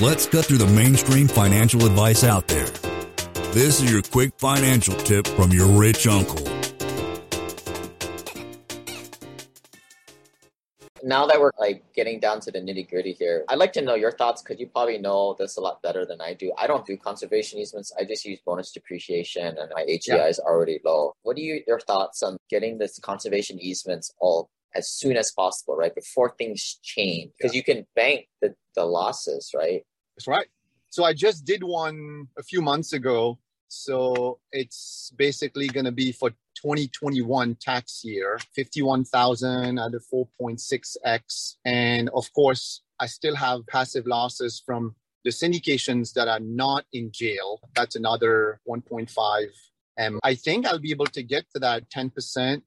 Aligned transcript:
Let's 0.00 0.26
cut 0.26 0.46
through 0.46 0.58
the 0.58 0.66
mainstream 0.74 1.28
financial 1.28 1.84
advice 1.86 2.24
out 2.24 2.48
there. 2.48 2.66
This 3.52 3.80
is 3.80 3.92
your 3.92 4.02
quick 4.02 4.32
financial 4.38 4.94
tip 4.94 5.26
from 5.26 5.50
your 5.50 5.66
rich 5.66 6.06
uncle. 6.06 6.52
now 11.02 11.26
that 11.26 11.40
we're 11.40 11.50
like 11.58 11.82
getting 11.94 12.20
down 12.20 12.40
to 12.40 12.50
the 12.50 12.58
nitty 12.58 12.88
gritty 12.88 13.12
here, 13.12 13.44
I'd 13.48 13.58
like 13.58 13.72
to 13.74 13.82
know 13.82 13.94
your 13.94 14.12
thoughts 14.12 14.42
because 14.42 14.60
you 14.60 14.68
probably 14.68 14.98
know 14.98 15.36
this 15.38 15.56
a 15.56 15.60
lot 15.60 15.82
better 15.82 16.06
than 16.06 16.20
I 16.20 16.34
do. 16.34 16.52
I 16.56 16.66
don't 16.66 16.86
do 16.86 16.96
conservation 16.96 17.58
easements. 17.58 17.92
I 17.98 18.04
just 18.04 18.24
use 18.24 18.38
bonus 18.44 18.72
depreciation 18.72 19.58
and 19.58 19.70
my 19.74 19.82
AGI 19.82 20.08
yeah. 20.08 20.26
is 20.26 20.38
already 20.38 20.80
low. 20.84 21.12
What 21.22 21.36
are 21.36 21.40
you, 21.40 21.62
your 21.66 21.80
thoughts 21.80 22.22
on 22.22 22.36
getting 22.48 22.78
this 22.78 22.98
conservation 22.98 23.58
easements 23.60 24.12
all 24.20 24.48
as 24.74 24.88
soon 24.88 25.16
as 25.16 25.32
possible, 25.32 25.76
right? 25.76 25.94
Before 25.94 26.34
things 26.36 26.78
change, 26.82 27.32
because 27.36 27.54
yeah. 27.54 27.58
you 27.58 27.64
can 27.64 27.86
bank 27.94 28.28
the, 28.40 28.54
the 28.74 28.84
losses, 28.84 29.50
right? 29.54 29.82
That's 30.16 30.26
right. 30.26 30.46
So 30.90 31.04
I 31.04 31.14
just 31.14 31.44
did 31.44 31.62
one 31.62 32.28
a 32.38 32.42
few 32.42 32.60
months 32.60 32.92
ago. 32.92 33.38
So 33.68 34.38
it's 34.50 35.10
basically 35.16 35.66
going 35.68 35.86
to 35.86 35.92
be 35.92 36.12
for 36.12 36.30
2021 36.30 37.56
tax 37.60 38.02
year, 38.04 38.38
51,000 38.54 39.78
at 39.78 39.94
a 39.94 40.00
4.6x. 40.14 41.56
And 41.64 42.10
of 42.10 42.30
course, 42.34 42.82
I 43.00 43.06
still 43.06 43.34
have 43.36 43.66
passive 43.66 44.06
losses 44.06 44.62
from 44.64 44.94
the 45.24 45.30
syndications 45.30 46.12
that 46.12 46.28
are 46.28 46.40
not 46.40 46.84
in 46.92 47.10
jail. 47.12 47.60
That's 47.74 47.96
another 47.96 48.60
1.5 48.68 49.46
M. 49.98 50.20
I 50.22 50.34
think 50.34 50.66
I'll 50.66 50.78
be 50.78 50.90
able 50.90 51.06
to 51.06 51.22
get 51.22 51.44
to 51.54 51.60
that 51.60 51.90
10%, 51.90 52.62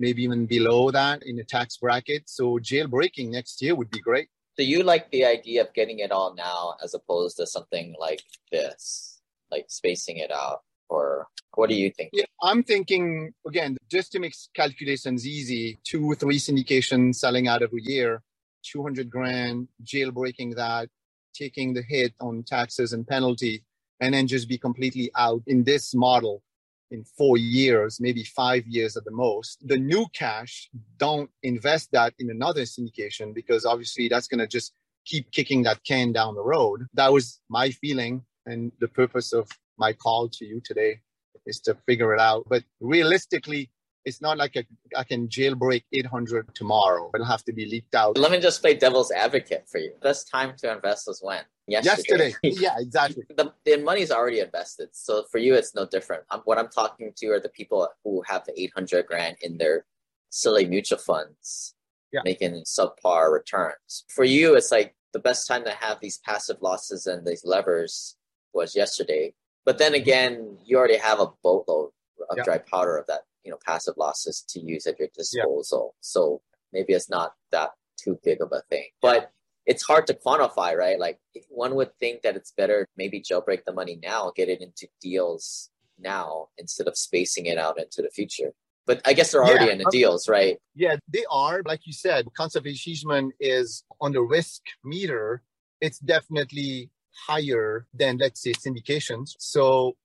maybe 0.00 0.24
even 0.24 0.46
below 0.46 0.90
that 0.90 1.22
in 1.22 1.36
the 1.36 1.44
tax 1.44 1.76
bracket. 1.76 2.28
So 2.28 2.58
jailbreaking 2.58 3.28
next 3.28 3.62
year 3.62 3.76
would 3.76 3.90
be 3.90 4.00
great. 4.00 4.28
So 4.56 4.62
you 4.62 4.82
like 4.82 5.10
the 5.10 5.24
idea 5.24 5.62
of 5.62 5.72
getting 5.74 6.00
it 6.00 6.10
all 6.10 6.34
now 6.34 6.74
as 6.82 6.94
opposed 6.94 7.36
to 7.36 7.46
something 7.46 7.94
like 8.00 8.22
this, 8.50 9.20
like 9.50 9.66
spacing 9.68 10.16
it 10.16 10.32
out? 10.32 10.62
Or 10.88 11.28
what 11.54 11.68
do 11.68 11.76
you 11.76 11.90
think? 11.90 12.10
Yeah, 12.12 12.24
I'm 12.42 12.64
thinking 12.64 13.32
again, 13.46 13.76
just 13.88 14.10
to 14.12 14.18
make 14.18 14.34
calculations 14.54 15.26
easy, 15.26 15.78
two 15.84 16.04
or 16.04 16.16
three 16.16 16.38
syndications 16.38 17.16
selling 17.16 17.46
out 17.46 17.62
every 17.62 17.82
year, 17.82 18.22
200 18.64 19.08
grand, 19.08 19.68
jailbreaking 19.84 20.56
that, 20.56 20.88
taking 21.32 21.74
the 21.74 21.82
hit 21.82 22.12
on 22.20 22.42
taxes 22.42 22.92
and 22.92 23.06
penalty, 23.06 23.62
and 24.00 24.14
then 24.14 24.26
just 24.26 24.48
be 24.48 24.58
completely 24.58 25.10
out 25.16 25.42
in 25.46 25.62
this 25.62 25.94
model 25.94 26.42
in 26.90 27.04
four 27.04 27.36
years, 27.36 27.98
maybe 28.00 28.24
five 28.24 28.66
years 28.66 28.96
at 28.96 29.04
the 29.04 29.10
most. 29.10 29.66
The 29.66 29.78
new 29.78 30.06
cash, 30.12 30.68
don't 30.98 31.30
invest 31.42 31.90
that 31.92 32.14
in 32.18 32.30
another 32.30 32.62
syndication 32.62 33.34
because 33.34 33.64
obviously 33.64 34.08
that's 34.08 34.28
going 34.28 34.40
to 34.40 34.46
just 34.46 34.72
keep 35.06 35.30
kicking 35.32 35.62
that 35.62 35.82
can 35.84 36.12
down 36.12 36.34
the 36.34 36.42
road. 36.42 36.86
That 36.94 37.12
was 37.12 37.40
my 37.48 37.70
feeling 37.70 38.24
and 38.46 38.72
the 38.80 38.88
purpose 38.88 39.32
of 39.32 39.48
my 39.78 39.92
call 39.92 40.28
to 40.28 40.44
you 40.44 40.60
today 40.64 41.00
is 41.46 41.60
to 41.60 41.76
figure 41.86 42.14
it 42.14 42.20
out. 42.20 42.44
But 42.48 42.64
realistically, 42.80 43.70
it's 44.04 44.20
not 44.20 44.38
like 44.38 44.56
a, 44.56 44.64
I 44.96 45.04
can 45.04 45.28
jailbreak 45.28 45.84
800 45.92 46.54
tomorrow. 46.54 47.10
It'll 47.14 47.26
have 47.26 47.44
to 47.44 47.52
be 47.52 47.66
leaked 47.66 47.94
out. 47.94 48.16
Let 48.16 48.30
me 48.30 48.40
just 48.40 48.60
play 48.62 48.74
devil's 48.74 49.10
advocate 49.10 49.68
for 49.68 49.78
you. 49.78 49.92
Best 50.02 50.28
time 50.30 50.54
to 50.58 50.72
invest 50.72 51.06
was 51.06 51.20
when? 51.22 51.42
Yesterday. 51.66 52.28
Yesterday. 52.28 52.34
yeah, 52.42 52.76
exactly. 52.78 53.24
the, 53.36 53.52
the 53.64 53.76
money's 53.78 54.10
already 54.10 54.40
invested. 54.40 54.88
So 54.92 55.24
for 55.30 55.38
you, 55.38 55.54
it's 55.54 55.74
no 55.74 55.86
different. 55.86 56.24
I'm, 56.30 56.40
what 56.40 56.58
I'm 56.58 56.68
talking 56.68 57.12
to 57.16 57.26
are 57.28 57.40
the 57.40 57.50
people 57.50 57.88
who 58.04 58.22
have 58.26 58.44
the 58.44 58.58
800 58.60 59.06
grand 59.06 59.36
in 59.42 59.58
their 59.58 59.84
silly 60.30 60.64
mutual 60.64 60.98
funds 60.98 61.74
yeah. 62.12 62.20
making 62.24 62.62
subpar 62.64 63.32
returns. 63.32 64.04
For 64.08 64.24
you, 64.24 64.54
it's 64.54 64.70
like 64.70 64.94
the 65.12 65.18
best 65.18 65.46
time 65.46 65.64
to 65.64 65.72
have 65.72 65.98
these 66.00 66.18
passive 66.18 66.58
losses 66.60 67.06
and 67.06 67.26
these 67.26 67.44
levers 67.44 68.16
was 68.52 68.74
yesterday 68.74 69.34
but 69.64 69.78
then 69.78 69.94
again, 69.94 70.58
you 70.64 70.78
already 70.78 70.96
have 70.96 71.20
a 71.20 71.28
boatload 71.42 71.90
of 72.30 72.36
yeah. 72.36 72.42
dry 72.44 72.58
powder 72.58 72.96
of 72.96 73.06
that, 73.06 73.20
you 73.44 73.50
know, 73.50 73.58
passive 73.64 73.94
losses 73.96 74.44
to 74.48 74.60
use 74.60 74.86
at 74.86 74.98
your 74.98 75.08
disposal. 75.14 75.94
Yeah. 75.94 75.98
So 76.00 76.42
maybe 76.72 76.92
it's 76.92 77.10
not 77.10 77.34
that 77.52 77.70
too 77.96 78.18
big 78.24 78.40
of 78.40 78.52
a 78.52 78.62
thing. 78.70 78.88
But 79.00 79.32
it's 79.66 79.82
hard 79.82 80.06
to 80.08 80.14
quantify, 80.14 80.74
right? 80.74 80.98
Like 80.98 81.18
one 81.48 81.74
would 81.74 81.94
think 81.98 82.22
that 82.22 82.36
it's 82.36 82.52
better 82.52 82.86
maybe 82.96 83.20
jailbreak 83.20 83.64
the 83.64 83.72
money 83.72 83.98
now, 84.02 84.32
get 84.34 84.48
it 84.48 84.60
into 84.60 84.88
deals 85.00 85.70
now 85.98 86.48
instead 86.58 86.88
of 86.88 86.96
spacing 86.96 87.46
it 87.46 87.58
out 87.58 87.78
into 87.78 88.02
the 88.02 88.10
future. 88.10 88.52
But 88.86 89.02
I 89.04 89.12
guess 89.12 89.30
they're 89.30 89.44
already 89.44 89.66
yeah, 89.66 89.72
in 89.72 89.78
the 89.78 89.90
deals, 89.92 90.28
right? 90.28 90.58
Yeah, 90.74 90.96
they 91.06 91.24
are. 91.30 91.62
Like 91.64 91.80
you 91.84 91.92
said, 91.92 92.26
conservation 92.36 93.30
is 93.38 93.84
on 94.00 94.12
the 94.12 94.22
risk 94.22 94.62
meter. 94.82 95.42
It's 95.80 95.98
definitely 95.98 96.90
higher 97.26 97.86
than, 97.94 98.18
let's 98.18 98.42
say, 98.42 98.52
syndications. 98.52 99.34
So 99.38 99.96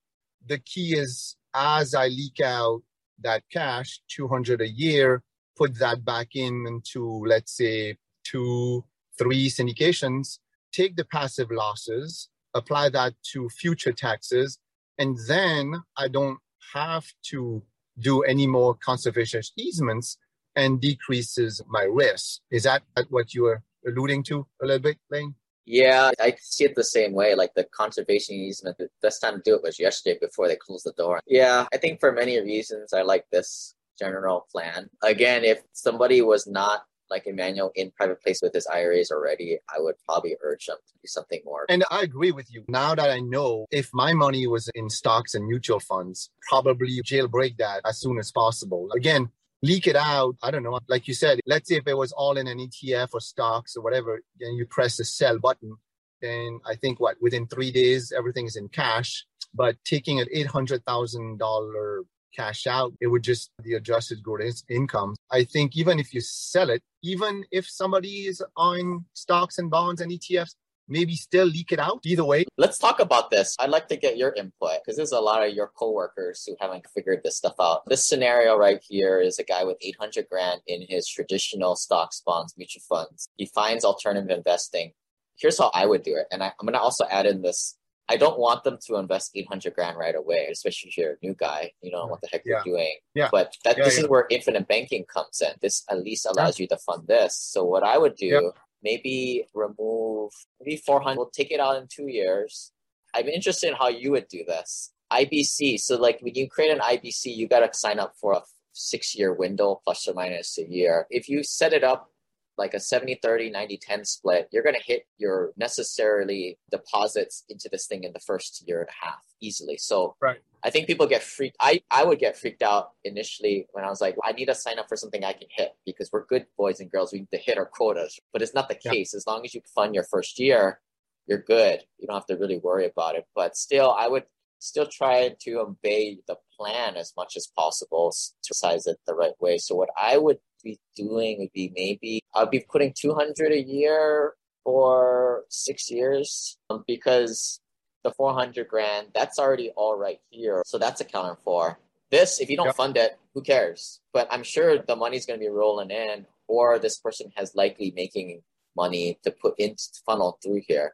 the 0.45 0.59
key 0.59 0.95
is 0.95 1.35
as 1.55 1.95
I 1.95 2.07
leak 2.07 2.41
out 2.41 2.83
that 3.21 3.43
cash, 3.51 4.01
200 4.09 4.61
a 4.61 4.67
year, 4.67 5.23
put 5.55 5.77
that 5.79 6.03
back 6.03 6.29
in 6.35 6.65
into, 6.67 7.23
let's 7.25 7.55
say, 7.55 7.97
two, 8.23 8.83
three 9.17 9.49
syndications, 9.49 10.39
take 10.73 10.95
the 10.95 11.05
passive 11.05 11.51
losses, 11.51 12.29
apply 12.53 12.89
that 12.89 13.13
to 13.31 13.49
future 13.49 13.93
taxes, 13.93 14.59
and 14.97 15.17
then 15.27 15.75
I 15.97 16.07
don't 16.07 16.39
have 16.73 17.05
to 17.31 17.63
do 17.99 18.23
any 18.23 18.47
more 18.47 18.75
conservation 18.75 19.41
easements 19.57 20.17
and 20.55 20.81
decreases 20.81 21.61
my 21.67 21.83
risk. 21.83 22.41
Is 22.51 22.63
that 22.63 22.83
what 23.09 23.33
you 23.33 23.43
were 23.43 23.61
alluding 23.85 24.23
to 24.23 24.47
a 24.61 24.65
little 24.65 24.79
bit, 24.79 24.97
Lane? 25.09 25.35
Yeah, 25.65 26.11
I 26.19 26.35
see 26.39 26.65
it 26.65 26.75
the 26.75 26.83
same 26.83 27.13
way. 27.13 27.35
Like 27.35 27.53
the 27.55 27.65
conservation 27.65 28.35
easement, 28.35 28.77
the 28.77 28.89
best 29.01 29.21
time 29.21 29.35
to 29.35 29.41
do 29.43 29.55
it 29.55 29.63
was 29.63 29.79
yesterday 29.79 30.17
before 30.19 30.47
they 30.47 30.55
closed 30.55 30.85
the 30.85 30.93
door. 30.93 31.19
Yeah, 31.25 31.65
I 31.73 31.77
think 31.77 31.99
for 31.99 32.11
many 32.11 32.39
reasons, 32.39 32.93
I 32.93 33.01
like 33.01 33.25
this 33.31 33.75
general 33.97 34.47
plan. 34.51 34.89
Again, 35.03 35.43
if 35.43 35.61
somebody 35.73 36.21
was 36.21 36.47
not 36.47 36.83
like 37.09 37.27
Emmanuel 37.27 37.71
in 37.75 37.91
private 37.91 38.21
place 38.21 38.39
with 38.41 38.53
his 38.53 38.67
IRAs 38.67 39.11
already, 39.11 39.57
I 39.69 39.79
would 39.79 39.95
probably 40.07 40.35
urge 40.43 40.65
them 40.65 40.77
to 40.87 40.93
do 40.93 41.07
something 41.07 41.41
more. 41.45 41.65
And 41.69 41.83
I 41.91 42.01
agree 42.01 42.31
with 42.31 42.51
you. 42.51 42.63
Now 42.67 42.95
that 42.95 43.09
I 43.09 43.19
know 43.19 43.67
if 43.71 43.89
my 43.93 44.13
money 44.13 44.47
was 44.47 44.69
in 44.73 44.89
stocks 44.89 45.35
and 45.35 45.45
mutual 45.45 45.79
funds, 45.79 46.29
probably 46.49 47.01
jailbreak 47.03 47.57
that 47.57 47.81
as 47.85 47.99
soon 47.99 48.17
as 48.17 48.31
possible. 48.31 48.89
Again, 48.95 49.29
leak 49.65 49.87
it 49.87 49.95
out. 49.95 50.35
I 50.43 50.51
don't 50.51 50.63
know. 50.63 50.79
Like 50.87 51.07
you 51.07 51.13
said, 51.13 51.39
let's 51.45 51.69
say 51.69 51.75
if 51.75 51.87
it 51.87 51.97
was 51.97 52.11
all 52.11 52.37
in 52.37 52.47
an 52.47 52.59
ETF 52.59 53.09
or 53.13 53.19
stocks 53.19 53.75
or 53.75 53.83
whatever, 53.83 54.21
then 54.39 54.53
you 54.53 54.65
press 54.65 54.97
the 54.97 55.05
sell 55.05 55.39
button. 55.39 55.75
Then 56.21 56.59
I 56.65 56.75
think 56.75 56.99
what 56.99 57.17
within 57.21 57.47
three 57.47 57.71
days 57.71 58.13
everything 58.15 58.45
is 58.45 58.55
in 58.55 58.69
cash. 58.69 59.25
But 59.53 59.77
taking 59.85 60.19
an 60.19 60.27
eight 60.31 60.47
hundred 60.47 60.83
thousand 60.85 61.39
dollar 61.39 62.03
cash 62.35 62.67
out, 62.67 62.93
it 63.01 63.07
would 63.07 63.23
just 63.23 63.49
the 63.63 63.73
adjusted 63.73 64.21
gross 64.21 64.63
income. 64.69 65.15
I 65.31 65.45
think 65.45 65.75
even 65.77 65.99
if 65.99 66.13
you 66.13 66.21
sell 66.21 66.69
it, 66.69 66.83
even 67.03 67.45
if 67.51 67.67
somebody 67.67 68.27
is 68.27 68.43
on 68.57 69.05
stocks 69.13 69.57
and 69.57 69.69
bonds 69.69 70.01
and 70.01 70.11
ETFs, 70.11 70.55
maybe 70.87 71.15
still 71.15 71.45
leak 71.45 71.71
it 71.71 71.79
out 71.79 71.99
either 72.05 72.25
way. 72.25 72.45
Let's 72.57 72.77
talk 72.77 72.99
about 72.99 73.31
this. 73.31 73.55
I'd 73.59 73.69
like 73.69 73.87
to 73.89 73.97
get 73.97 74.17
your 74.17 74.33
input 74.33 74.79
because 74.83 74.97
there's 74.97 75.11
a 75.11 75.19
lot 75.19 75.45
of 75.45 75.53
your 75.53 75.67
coworkers 75.67 76.43
who 76.45 76.55
haven't 76.59 76.85
figured 76.93 77.21
this 77.23 77.37
stuff 77.37 77.55
out. 77.59 77.83
This 77.87 78.07
scenario 78.07 78.57
right 78.57 78.79
here 78.87 79.19
is 79.19 79.39
a 79.39 79.43
guy 79.43 79.63
with 79.63 79.77
800 79.81 80.27
grand 80.29 80.61
in 80.67 80.85
his 80.87 81.07
traditional 81.07 81.75
stocks, 81.75 82.21
bonds, 82.25 82.53
mutual 82.57 82.83
funds. 82.87 83.27
He 83.37 83.45
finds 83.47 83.85
alternative 83.85 84.35
investing. 84.35 84.91
Here's 85.37 85.57
how 85.57 85.71
I 85.73 85.85
would 85.85 86.03
do 86.03 86.15
it. 86.15 86.27
And 86.31 86.43
I, 86.43 86.47
am 86.47 86.53
going 86.61 86.73
to 86.73 86.79
also 86.79 87.05
add 87.09 87.25
in 87.25 87.41
this. 87.41 87.77
I 88.07 88.17
don't 88.17 88.39
want 88.39 88.63
them 88.63 88.77
to 88.85 88.97
invest 88.97 89.31
800 89.33 89.73
grand 89.73 89.97
right 89.97 90.15
away, 90.15 90.47
especially 90.51 90.89
if 90.89 90.97
you're 90.97 91.13
a 91.13 91.17
new 91.23 91.33
guy. 91.33 91.71
You 91.81 91.91
know 91.91 92.05
what 92.05 92.21
the 92.21 92.27
heck 92.31 92.43
yeah. 92.45 92.61
you're 92.63 92.75
doing. 92.75 92.95
Yeah. 93.15 93.29
But 93.31 93.55
that, 93.63 93.77
yeah, 93.77 93.83
this 93.83 93.97
yeah. 93.97 94.03
is 94.03 94.09
where 94.09 94.27
infinite 94.29 94.67
banking 94.67 95.05
comes 95.05 95.41
in. 95.41 95.53
This 95.61 95.83
at 95.89 96.03
least 96.03 96.27
allows 96.27 96.59
you 96.59 96.67
to 96.67 96.77
fund 96.77 97.07
this. 97.07 97.35
So 97.35 97.63
what 97.63 97.83
I 97.83 97.97
would 97.97 98.15
do 98.15 98.51
maybe 98.89 99.45
remove 99.53 100.31
maybe 100.59 100.77
400 100.77 101.17
we'll 101.17 101.29
take 101.39 101.51
it 101.51 101.59
out 101.59 101.77
in 101.77 101.87
two 101.87 102.07
years. 102.07 102.71
I'm 103.15 103.27
interested 103.27 103.69
in 103.69 103.75
how 103.75 103.89
you 103.89 104.11
would 104.11 104.27
do 104.27 104.43
this. 104.45 104.91
Ibc 105.11 105.79
so 105.79 105.97
like 106.07 106.19
when 106.21 106.35
you 106.35 106.45
create 106.55 106.71
an 106.71 106.83
ibc 106.93 107.23
you 107.39 107.47
got 107.47 107.61
to 107.61 107.69
sign 107.77 107.99
up 107.99 108.13
for 108.21 108.33
a 108.33 108.41
six 108.73 109.15
year 109.17 109.31
window 109.33 109.81
plus 109.83 110.07
or 110.07 110.13
minus 110.13 110.57
a 110.57 110.65
year. 110.79 111.07
If 111.09 111.29
you 111.29 111.43
set 111.43 111.73
it 111.73 111.83
up 111.83 112.09
like 112.57 112.73
a 112.73 112.79
70 112.79 113.19
30 113.21 113.49
90 113.49 113.77
10 113.77 114.05
split 114.05 114.49
you're 114.51 114.63
going 114.63 114.75
to 114.75 114.81
hit 114.81 115.05
your 115.17 115.51
necessarily 115.57 116.57
deposits 116.71 117.43
into 117.49 117.69
this 117.71 117.87
thing 117.87 118.03
in 118.03 118.13
the 118.13 118.19
first 118.19 118.63
year 118.67 118.81
and 118.81 118.89
a 118.89 119.05
half 119.05 119.23
easily. 119.41 119.77
So 119.77 120.15
right. 120.21 120.39
i 120.63 120.69
think 120.69 120.87
people 120.87 121.07
get 121.07 121.21
freaked 121.21 121.57
i 121.59 121.81
i 121.91 122.03
would 122.03 122.19
get 122.19 122.37
freaked 122.37 122.63
out 122.63 122.91
initially 123.03 123.67
when 123.73 123.83
i 123.83 123.89
was 123.89 124.01
like 124.01 124.15
i 124.23 124.31
need 124.31 124.45
to 124.45 124.55
sign 124.55 124.79
up 124.79 124.87
for 124.87 124.95
something 124.95 125.23
i 125.23 125.33
can 125.33 125.47
hit 125.49 125.75
because 125.85 126.09
we're 126.11 126.25
good 126.25 126.45
boys 126.57 126.79
and 126.79 126.91
girls 126.91 127.11
we 127.11 127.19
need 127.19 127.31
to 127.31 127.37
hit 127.37 127.57
our 127.57 127.65
quotas 127.65 128.19
but 128.33 128.41
it's 128.41 128.53
not 128.53 128.67
the 128.67 128.77
yeah. 128.83 128.91
case. 128.91 129.13
As 129.13 129.27
long 129.27 129.43
as 129.45 129.53
you 129.53 129.61
fund 129.73 129.93
your 129.93 130.05
first 130.05 130.39
year 130.39 130.79
you're 131.27 131.41
good. 131.41 131.81
You 131.97 132.07
don't 132.07 132.15
have 132.15 132.27
to 132.27 132.37
really 132.37 132.59
worry 132.59 132.85
about 132.85 133.15
it. 133.15 133.25
But 133.35 133.55
still 133.57 133.95
i 133.97 134.07
would 134.07 134.23
still 134.59 134.87
try 134.87 135.35
to 135.41 135.59
obey 135.59 136.19
the 136.27 136.37
plan 136.57 136.95
as 136.95 137.13
much 137.15 137.35
as 137.35 137.47
possible 137.47 138.13
to 138.43 138.53
size 138.53 138.87
it 138.87 138.97
the 139.05 139.13
right 139.13 139.39
way. 139.39 139.57
So 139.57 139.75
what 139.75 139.89
i 139.97 140.17
would 140.17 140.39
be 140.65 140.79
doing 140.95 141.39
would 141.39 141.53
be 141.53 141.71
maybe 141.73 142.19
I'd 142.35 142.49
be 142.49 142.65
putting 142.69 142.93
200 142.99 143.53
a 143.53 143.61
year 143.61 144.33
for 144.65 145.45
six 145.49 145.89
years 145.89 146.57
um, 146.69 146.83
because 146.85 147.61
the 148.03 148.11
400 148.11 148.67
grand, 148.67 149.07
that's 149.13 149.39
already 149.39 149.71
all 149.75 149.97
right 149.97 150.19
here. 150.29 150.61
So 150.65 150.77
that's 150.77 151.01
accounted 151.01 151.37
for. 151.43 151.79
This, 152.11 152.39
if 152.39 152.49
you 152.49 152.57
don't 152.57 152.67
yep. 152.67 152.75
fund 152.75 152.97
it, 152.97 153.17
who 153.33 153.41
cares? 153.41 153.99
But 154.13 154.27
I'm 154.31 154.43
sure 154.43 154.77
the 154.77 154.95
money's 154.95 155.25
going 155.25 155.39
to 155.39 155.43
be 155.43 155.49
rolling 155.49 155.91
in, 155.91 156.25
or 156.47 156.77
this 156.77 156.99
person 156.99 157.31
has 157.35 157.55
likely 157.55 157.93
making 157.95 158.41
money 158.75 159.17
to 159.23 159.31
put 159.31 159.55
in 159.57 159.75
funnel 160.05 160.37
through 160.43 160.61
here. 160.67 160.93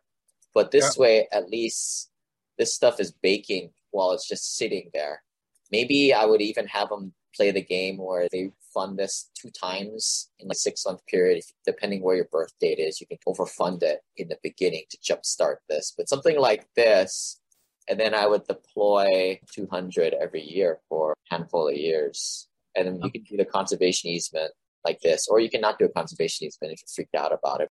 But 0.53 0.71
this 0.71 0.95
yep. 0.95 0.97
way, 0.97 1.27
at 1.31 1.49
least 1.49 2.09
this 2.57 2.73
stuff 2.73 2.99
is 2.99 3.11
baking 3.11 3.71
while 3.91 4.11
it's 4.11 4.27
just 4.27 4.55
sitting 4.57 4.89
there. 4.93 5.23
Maybe 5.71 6.13
I 6.13 6.25
would 6.25 6.41
even 6.41 6.67
have 6.67 6.89
them 6.89 7.13
play 7.35 7.51
the 7.51 7.63
game 7.63 7.97
where 7.97 8.27
they 8.31 8.51
fund 8.73 8.97
this 8.97 9.29
two 9.35 9.49
times 9.49 10.29
in 10.39 10.49
a 10.51 10.55
six 10.55 10.85
month 10.85 11.05
period. 11.07 11.43
Depending 11.65 12.01
where 12.01 12.15
your 12.15 12.27
birth 12.31 12.53
date 12.59 12.79
is, 12.79 13.01
you 13.01 13.07
can 13.07 13.17
overfund 13.27 13.83
it 13.83 14.01
in 14.17 14.27
the 14.29 14.37
beginning 14.43 14.83
to 14.89 14.97
jumpstart 14.97 15.57
this. 15.69 15.93
But 15.95 16.09
something 16.09 16.39
like 16.39 16.67
this, 16.75 17.39
and 17.87 17.99
then 17.99 18.13
I 18.13 18.27
would 18.27 18.45
deploy 18.45 19.39
200 19.53 20.13
every 20.13 20.43
year 20.43 20.79
for 20.87 21.11
a 21.13 21.35
handful 21.35 21.67
of 21.67 21.75
years. 21.75 22.47
And 22.75 22.87
then 22.87 23.01
you 23.03 23.11
can 23.11 23.23
do 23.23 23.37
the 23.37 23.45
conservation 23.45 24.09
easement 24.09 24.51
like 24.85 24.99
this, 25.01 25.27
or 25.29 25.39
you 25.39 25.49
can 25.49 25.61
not 25.61 25.77
do 25.77 25.85
a 25.85 25.89
conservation 25.89 26.47
easement 26.47 26.73
if 26.73 26.79
you're 26.81 27.05
freaked 27.05 27.15
out 27.15 27.33
about 27.33 27.61
it. 27.61 27.69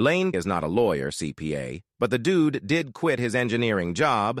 Lane 0.00 0.30
is 0.32 0.46
not 0.46 0.62
a 0.62 0.68
lawyer, 0.68 1.10
CPA, 1.10 1.80
but 1.98 2.10
the 2.10 2.18
dude 2.18 2.64
did 2.64 2.92
quit 2.92 3.18
his 3.18 3.34
engineering 3.34 3.94
job 3.94 4.40